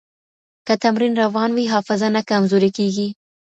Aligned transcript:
که 0.65 0.73
تمرین 0.83 1.13
روان 1.21 1.49
وي، 1.53 1.65
حافظه 1.73 2.07
نه 2.15 2.21
کمزورې 2.29 2.69
کېږي. 2.77 3.07